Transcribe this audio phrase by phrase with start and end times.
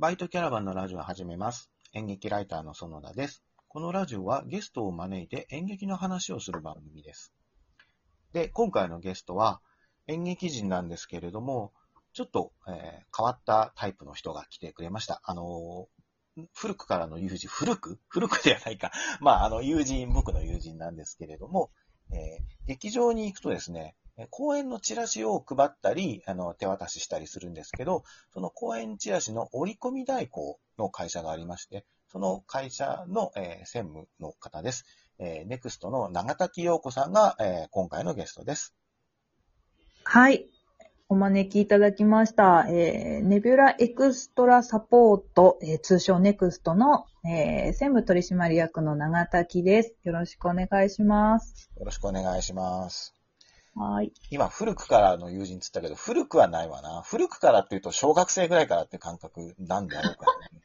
[0.00, 1.70] バイトキャラバンのラジオを始めます。
[1.92, 3.44] 演劇ライターの園田です。
[3.68, 7.34] このラジオはゲストを招いて演劇の話をする番組です。
[8.32, 9.60] で、今回のゲストは
[10.06, 11.74] 演劇人なんですけれども、
[12.14, 12.74] ちょっと、えー
[13.14, 15.20] 変わったタイプの人が来てくれました。
[15.22, 18.00] あのー古くからの友人、古く？
[18.08, 18.92] 古くではないか。
[19.20, 21.68] まあ、あの、友人、僕の友人なんですけれども、
[22.10, 23.96] えー劇場に行くとですね、
[24.30, 34.84] 公演のチラシを配ったり、あの、手渡ししたりするんですけど、その公演チラシの折り込み代行の会社がありまして、その会社の、えー専務の方です。
[35.18, 38.74] えーネクストの長滝陽子さんが、えー今回のゲストです。
[40.04, 40.48] はい。
[41.08, 42.66] お招きいただきました。
[42.68, 49.94] えーネビュラエクストラサポート、えー通称ネクストの、えー専務取締役の長滝です。
[50.02, 51.70] よろしくお願いします。
[51.78, 53.19] よろしくお願いします。
[53.74, 54.12] はい。
[54.30, 57.02] 今、古くからの友人っつったけど、古くはないわな。
[57.02, 60.60] 古くからっていうと、小学生ぐらいからって感覚なんだろうか、ね。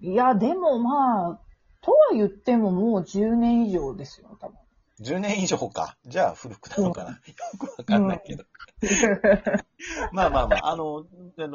[0.00, 1.40] いや、でもまあ、
[1.80, 4.56] とは言ってももう10年以上ですよ、多分。
[5.00, 5.96] 10年以上か。
[6.06, 7.10] じゃあ古くなのかな。
[7.10, 7.16] よ
[7.58, 8.44] くわかんないけど。
[10.12, 11.06] まあまあまあ、あの、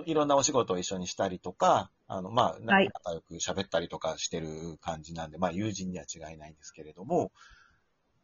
[0.06, 7.32] いろんなお仕事を一緒にしたりとか、あの、まあ、はい仲良く喋ったりとかしてる感じなんで、まあ友人には違いないんですけれども、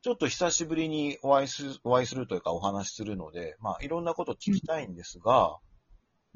[0.02, 5.34] ちょっと久しぶりにお会いする、お会いするというかお話しするので、まあいろんなこと聞きたいんですが、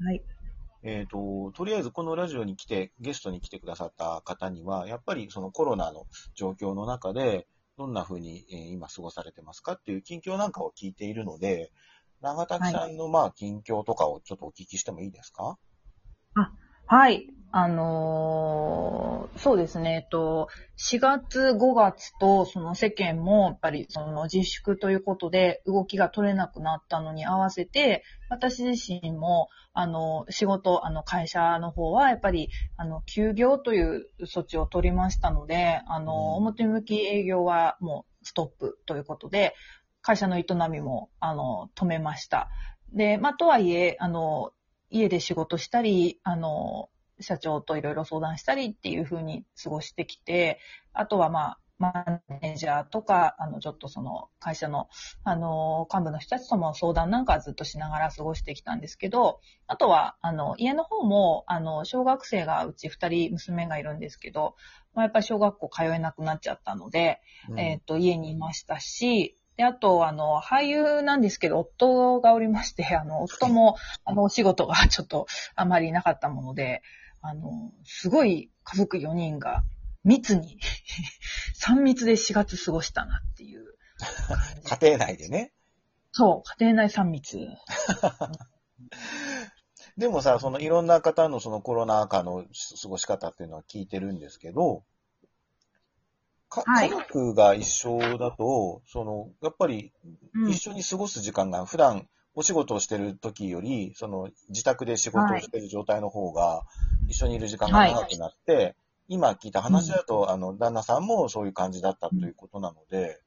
[0.00, 0.22] はい。
[0.82, 7.46] えっ、と、とりあえずこのラジオに来て、ゲストに来てくださった方には、やっぱりそのコロナの状況の中で、
[7.78, 11.72] どんな風に、えー今過ごされてますかっていう近況なんかを聞いているので、
[12.20, 15.56] 長滝さんのまあ近況とかをちょっとお聞きしてもいいですか？
[16.86, 17.26] はい。
[17.56, 39.54] あのーそうですね、えっと、4月、5月と、その世間も、やっぱり、その自粛ということで、動きが取れなくなったのに合わせて、私自身も、あの、仕事、あの、会社の方は、やっぱり、あの、休業という措置を取りましたので、あの、うん表向き営業はもうストップということで、
[40.02, 42.50] 会社の営みも、あの、止めました。
[42.92, 44.52] で、まあ、とはいえ、あの、
[44.90, 46.88] 家で仕事したり、あの、
[47.20, 50.58] 社長といろいろ相談したりっていう風に過ごしてきて、
[50.92, 54.88] あとはまあ、マネージャーとか、あの、ちょっとその会社の、
[55.24, 64.54] あの、幹部の人たちとも相談なんかずっとしながら過ごしてきたんですけど、あとは、あの、家の方も、あの、小学生がうち二人娘がいるんですけど、
[64.94, 67.20] まあ、やっぱり小学校通えなくなっちゃったので、
[67.56, 76.82] えっ、と、家にいましたし、で、あと、あの、俳優なんですけど、夫がおりまして、あの、夫も、あの、お仕事がちょっとあまりなかったもので、
[77.26, 79.64] あの、すごい家族4人が
[80.04, 80.58] 密に、
[81.56, 83.64] 3密で4月過ごしたなっていう。
[84.62, 85.54] 家庭内でね。
[86.12, 87.48] そう、家庭内3密。
[89.96, 92.44] でもさ、そのいろんな方のそのコロナ禍の
[92.82, 94.84] 過ごし方っていうのは聞いてるんですけど、
[96.50, 99.94] 家族が一緒だと、その、やっぱり
[100.34, 106.64] うん一緒に過ごす時間が普段お仕事をしてる時より、その自宅で仕事をしてる状態の方が、
[107.08, 108.74] 一緒にいる時間が長くなって、
[109.08, 113.20] 今聞いた話だと、あの、旦那さんもそういう感じだったということなので、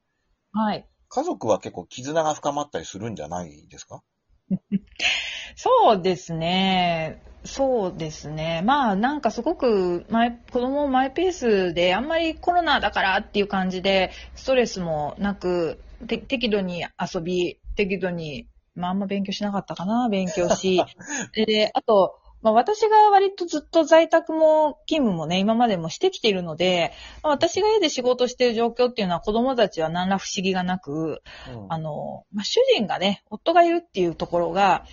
[0.52, 0.86] はい。
[1.08, 4.02] 家族は結構絆が深まったりするんじゃないですか？
[5.56, 7.22] そうですね。
[7.44, 8.62] そうですね。
[8.64, 16.84] まあなんかすごくマイ子供もマイペースであんまりコロナだからっていう感じでストレスもなくて適度に
[17.14, 20.84] 遊び、適度に、まああんま勉強しなかったかな、勉強し。
[21.34, 31.22] で、あと、まあ私が割とずっと在宅も勤務もね、今までもしてきているので、まあ私が家で仕事している状況っていうのは子供たちは何ら不思議がなく、
[31.52, 31.68] うん。
[31.68, 34.84] あの、まあ、主人がね、夫がいるっていうところが、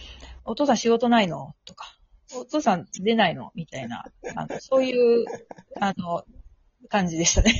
[0.43, 1.53] お父さん仕事ないの？
[1.65, 1.97] とか、
[2.35, 3.51] お父さん出ないの？
[3.55, 4.05] みたいな、
[4.35, 5.25] あのそういう、
[5.79, 6.23] あの、
[6.89, 7.53] 感じでしたね。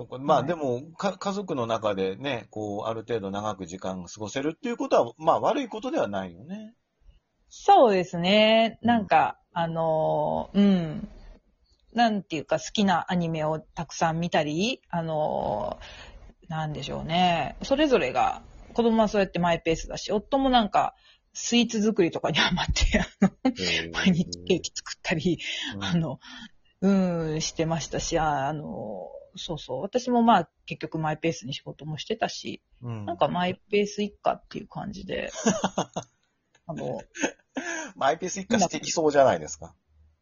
[0.00, 6.74] うんそこまあはいでもか、家族の中でね、こう、ある程度長く時間過ごせるっていうことは、まあ悪いことではないよね。
[7.48, 8.78] そうですね。
[8.82, 11.08] なんか、あの、うん。
[11.92, 15.78] なんていうか、好きなアニメをたくさん見たり、あの、
[16.48, 17.56] なんでしょうね。
[17.62, 18.42] それぞれが、
[18.74, 20.94] 子供はそうやってマイペースだし、夫もなんか、
[21.32, 23.30] スイーツ作りとかにハマって、 あの
[23.92, 25.38] 毎日ケーキ作ったり、
[25.74, 26.20] うんあの、
[26.82, 26.90] う
[27.36, 29.82] ん、してましたし、ああの、そうそう。
[29.82, 35.30] 私もまあ、結局マイペースに仕事もしてたし、うんなんかマイペース一家っていう感じで、
[36.66, 37.00] あの、
[37.96, 39.74] マイペース一家してきそうじゃないですか。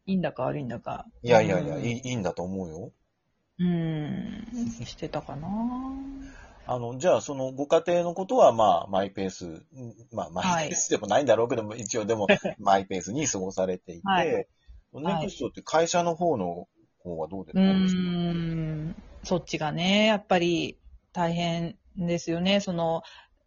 [0.06, 1.06] いいんだか悪いんだか。
[1.22, 2.93] いやいやいや、うんいいいいんだと思うよ。
[3.60, 4.46] うん、
[4.84, 5.49] してたかな
[6.66, 9.64] あの、じゃあ、そのご家庭のことは、まあ、マイペース、ん
[10.12, 12.28] まあ、マイペースでもないんだろうけども、一応でも、
[12.58, 14.46] マイペースに過ごされていて、はい
[14.94, 16.66] ネクストって会社の方の
[17.08, 20.78] 方はどうですうか、ーん、そっちがね、やっぱり
[21.12, 22.60] 大変ですよね。
[22.60, 23.02] その、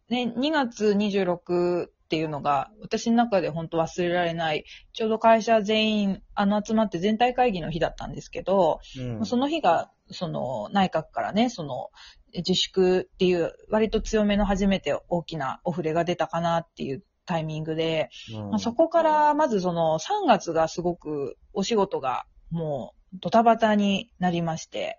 [0.08, 9.26] ね、2月26っていうのが、私の中で本当忘れられない、ちょうど会社全員、あの集まって全体会議の日だったんですけど、うん。
[9.26, 11.88] その日が、その内閣からね、その
[12.34, 18.50] 自粛っていう割と強めの初めて大きなオフレが出たかなっていうタイミングで、うん。
[18.50, 24.98] まあ、そこからまずその3月がすごくお仕事がもうドタバタになりまして、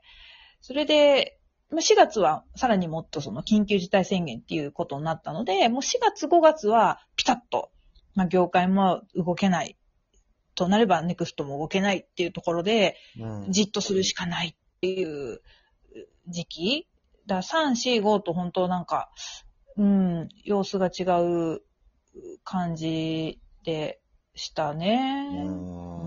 [0.62, 1.39] それで、
[1.69, 7.71] まあ4月はさらにもっとその緊急事態宣言っていうことになったので、もう4月5月はピタッと、
[8.15, 9.77] まあ業界も動けない。
[10.56, 15.42] となればネクストも動けないっていうところで、うんじっとするしかないっていう
[16.27, 16.88] 時期
[17.25, 19.09] だ3、4、5と本当なんか、
[19.77, 21.04] うん、様子が違
[21.56, 21.62] う
[22.44, 24.00] 感じで
[24.36, 25.44] したね。
[25.45, 26.03] うん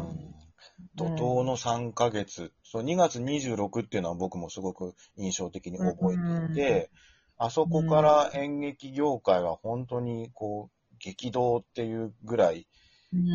[0.96, 6.90] 怒涛の3ヶ月、そう2月26っていうのは僕もすごく印象的に覚えていて、
[7.38, 12.66] あそこから演劇業界は本当にこう、激動っていうぐらい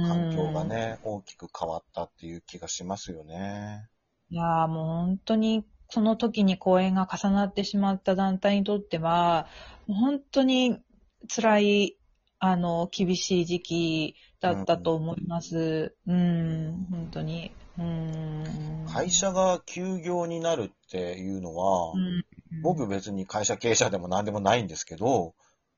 [0.08, 3.88] 環境がね、大きく変わったっていう気がしますよね。
[4.30, 9.48] いやーもう本当にその時に公演が重なってしまった団体にとっては、
[9.88, 10.80] 本当に
[11.28, 11.98] 辛い、
[12.44, 15.96] あの、厳しい時期だったと思います。
[16.08, 17.56] うん、本当に。
[17.78, 18.86] うん。
[18.92, 22.26] 会社が休業になるっていうのは、うん、
[22.64, 25.36] 僕別に会社経営者でも何でもないんですけど、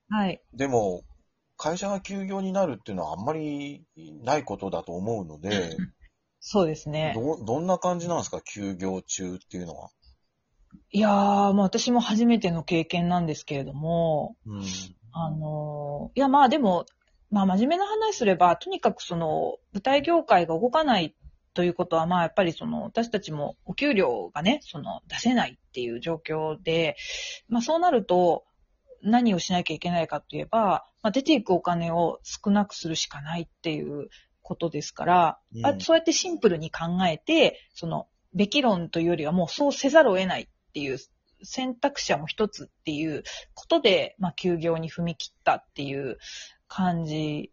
[0.07, 0.41] はい。
[0.53, 1.03] でも、
[1.57, 3.85] 会社が休業になるっていうのはあんまり
[4.23, 5.75] ないことだと思うので、
[6.39, 7.11] そうですね。
[7.13, 9.89] ど、どんな感じなんですか休業中っていうのは？
[10.91, 14.63] いやー、もう私も初めての経験なんですけれども、うん。
[15.13, 16.85] あのーいやまあでも、
[17.31, 21.15] まあ真面目な話すれば、とにかくその、舞台業界が動かない
[21.53, 26.95] ということは、まあやっぱりその、私たちもお給料がね、その、出せないっていう状況で、
[27.47, 28.43] まあそうなると、
[29.01, 34.09] 何をしなきゃいけないかといえば、まあ出ていくお金を少なくするしかないっていう
[34.41, 35.65] ことですから、うん。
[35.65, 40.97] あそうやってシンプルに考えて、その、べき論というよりはもうそうせざるを得ないっていう
[41.43, 43.23] 選択肢はもう一つっていう
[43.53, 46.17] ことで、まあ、休業に踏み切ったっていう
[46.67, 47.51] 感じ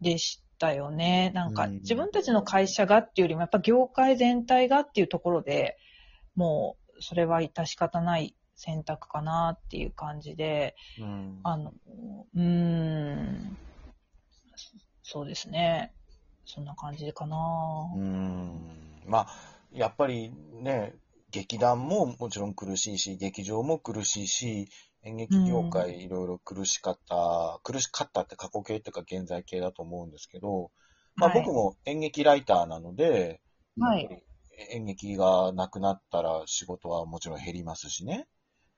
[0.00, 1.30] でしたよね。
[1.34, 5.78] なんかうん自分たちの会社がっていうよりもやっぱ業界全体がっていうところで
[6.34, 11.72] もうそれは致し方ない選択かなっていう感じで、うんあの、
[12.34, 13.56] うーん、
[15.02, 15.94] そうですね。
[16.44, 17.36] そんな感じかな。
[17.96, 18.60] うん。
[19.06, 19.28] まあ、
[19.72, 20.94] やっぱりね、
[21.30, 24.68] 劇団ももちろん苦しいし、劇場も苦しいし、
[25.02, 30.70] 演劇業界いろいろ苦しかった、苦しかったって過去形っていうか現在形だと思うんですけど、
[31.16, 33.40] まあはい僕も演劇ライターなので、
[33.78, 34.22] はい
[34.72, 38.26] 演劇がなくなったら仕事はもちろん減りますしね。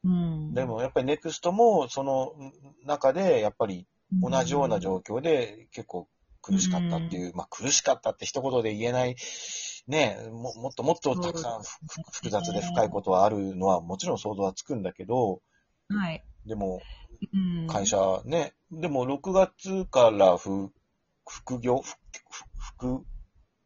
[0.05, 0.55] うん。
[0.55, 2.34] でもやっぱりネクストもその
[2.84, 6.08] 中でやっぱり同じような状況で結構
[6.40, 9.16] 苦しかったっていう、まあ苦しかったって一言で言えない、
[9.87, 11.62] ね、ももっともっとたくさん
[12.12, 15.40] 複雑で深いことはあるのはもちろん想像はつくんだけど、
[15.88, 16.25] はい。
[16.46, 16.81] でも
[17.32, 17.67] うん。
[17.67, 20.70] 会社ね、でも6月からふ
[21.29, 21.82] 副業、
[22.58, 23.05] 副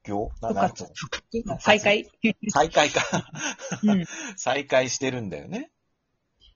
[0.05, 0.31] 業？
[0.41, 0.89] ななんつう
[1.47, 1.61] の？
[1.61, 2.09] 再開、
[2.53, 3.03] 再開か。
[3.83, 4.05] うん。
[4.37, 5.71] 再開してるんだよね。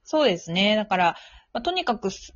[0.04, 0.76] そうですね。
[0.76, 1.16] だから、
[1.52, 2.32] まあ、とにかく3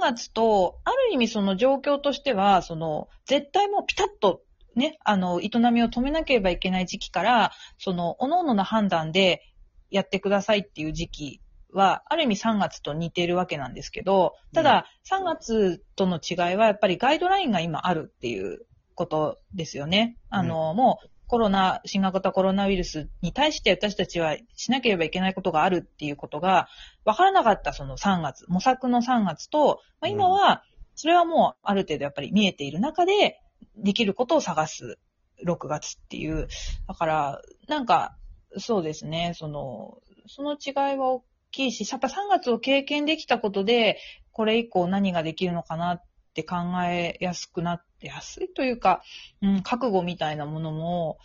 [0.00, 4.42] 月と、ある意味その状況としては、その、絶対もうピタッと
[4.76, 9.42] ね、あの、営みを止めなければいけない時期から、その、各々の判断で
[9.90, 11.40] やってくださいっていう時期
[11.72, 20.16] は、ある意味3月と似ているわけなんですけど、ただ、3月との違いは、やっぱりガイドラインが今あるっていうことですよね。
[20.30, 26.68] あの、もう、コロナ、新型コロナウイルスに対して私たちはしなければいけないことがあるっていうことが
[27.04, 30.62] 分からなかったその3月、模索の3月と、まあ、今は、
[30.94, 33.40] それはもうある程度やっぱり見えている中で、
[33.76, 34.98] できることを探す
[35.44, 36.48] 6月っていう。
[36.88, 38.16] だから、なんか、
[38.58, 43.98] そうですね、その、その違いは大きいし、やっぱ3月を経験できたことで、
[44.32, 46.02] これ以降何ができるのかなっ
[46.34, 46.56] て考
[46.86, 49.02] えやすくなって、安いというか、
[49.42, 51.18] うん、覚悟みたいなものも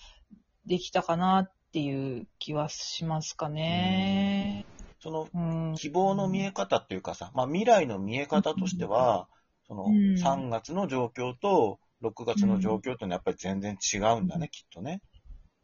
[0.66, 4.66] できたかなっていう気はしますかね。
[5.02, 5.40] そのう
[5.72, 5.76] ん。
[5.76, 9.28] 希望の見え方っていうかさ、まあ未来の見え方としては、
[9.68, 15.02] そのうん3月の状況と6月の状況っていうのはやっぱり全然違うんだね、きっとね。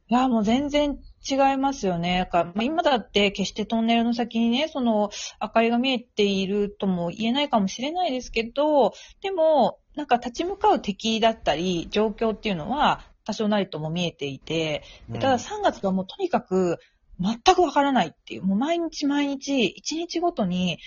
[0.08, 2.30] いや、もう全然違いますよね。
[2.32, 5.10] かまあ、今だって決してトンネルの先にね、その
[5.42, 16.78] 明かりが見えているとも言えないかもしれないですけど、でも、なんか立ち向かう敵だったり、状況っていうのは多少なりとも見えていて、でただ3月はもうとにかく
[17.20, 20.78] 全くわからないっていう、もう毎日毎日、1日ごとに、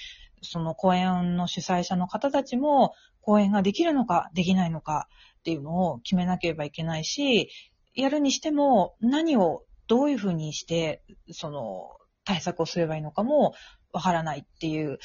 [0.42, 5.06] その公演の主催者の方たちも、公演ができるのかできないのか
[5.48, 7.48] っていうのを決めなければいけないし、
[7.94, 11.02] やるにしても何をどういうふうにして、
[11.32, 11.88] その
[12.26, 13.54] 対策をすればいいのかも
[13.90, 14.98] わからないっていう。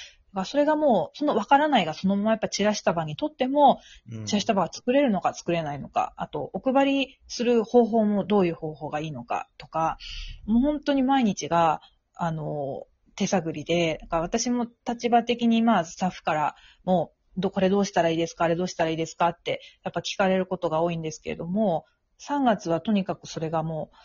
[0.45, 3.79] それがもう、そのわからないがそのままやっぱチラシ束にとっても、
[4.25, 9.97] チラシ束が作れるのか作れないのか、あと、お配りする方法もどういう方法がいいのかとか、
[10.45, 11.79] もう本当に毎日が、
[12.15, 12.83] あの、
[13.15, 18.45] 手探りで、私も立場的にまあスタッフからもう、ど、これどうしたらいいですか？
[18.45, 19.29] あれどうしたらいいですか？
[19.29, 21.85] って、やっぱ聞かれることが多いんですけれども、
[22.27, 23.95] 3月はとにかくそれがもう、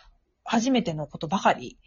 [0.44, 1.78] 初めてのことばかり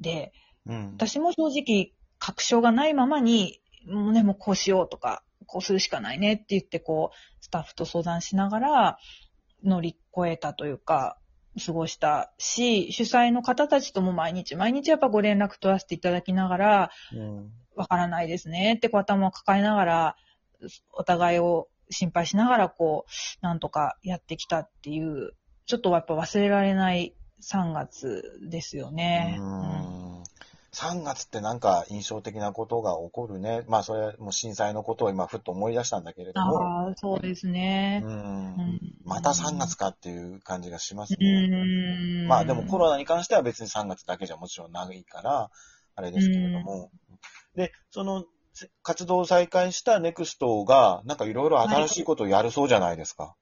[0.00, 0.32] で、
[0.66, 8.98] うん、私も正直、確証がないままにもうね、もうこうしようとか、こうするしかないねって言って、こう、スタッフと相談しながら
[9.62, 11.18] 乗り越えたというか、
[11.64, 20.16] 過ごしたし、主催の方たちとも毎日、毎日やっぱご連絡取らせていただきながら、わ、うん、からないですねってこう頭を抱えながら、
[20.92, 25.32] お互いを心配しながらこう、なんとかやってきたっていう、
[25.66, 29.36] ちょっとやっぱ忘れられない3月ですよね。
[29.38, 30.04] うん
[30.74, 33.62] 3月ってなんか印象的なことが起こるね。
[33.68, 36.58] まあそれも震災のことを今ふっと思い出したんだけれども。
[36.58, 38.02] ああ、そうですね。
[38.04, 38.80] うん。
[39.04, 42.26] また3月かっていう感じがしますね。
[42.26, 45.50] まあでもコロナに関しては別に3月だけじゃもちろんないから、
[45.94, 46.90] あれですけれども。
[47.54, 48.24] で、その
[48.82, 53.24] 活動を再開したネクストが、なんかいろいろ新しいことをやるそうじゃないですか。
[53.24, 53.34] は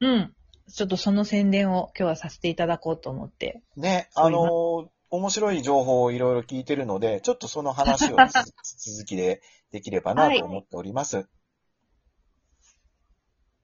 [0.00, 0.34] い、うん。
[0.72, 3.62] ちょっとその宣伝を今日はさせていただこうと思って。
[3.76, 9.40] ね、あの面白い情報をいろいろ聞いてるので、ちょっとその話を 続きで
[9.72, 11.16] できればなと思っております。
[11.16, 11.26] はい